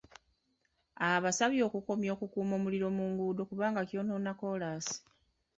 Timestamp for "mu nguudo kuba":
2.97-3.65